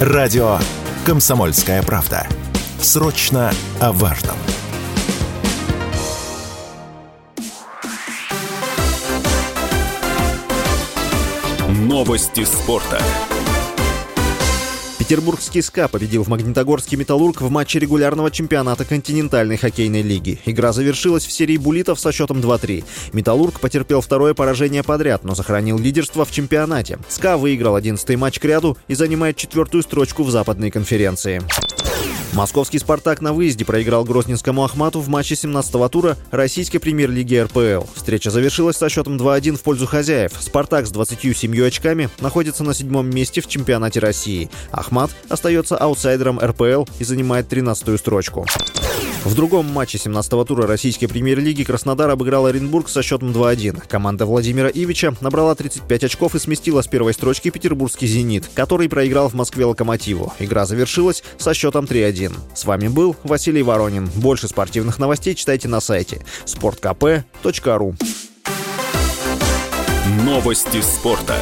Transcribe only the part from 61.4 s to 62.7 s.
счетом 3-1. С